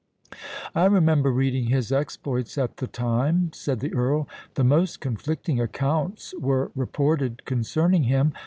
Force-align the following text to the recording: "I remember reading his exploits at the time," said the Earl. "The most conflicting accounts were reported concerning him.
"I 0.73 0.85
remember 0.85 1.29
reading 1.29 1.65
his 1.67 1.91
exploits 1.91 2.57
at 2.57 2.77
the 2.77 2.87
time," 2.87 3.51
said 3.53 3.81
the 3.81 3.93
Earl. 3.93 4.27
"The 4.55 4.63
most 4.63 4.99
conflicting 4.99 5.59
accounts 5.61 6.33
were 6.39 6.71
reported 6.73 7.45
concerning 7.45 8.05
him. 8.05 8.33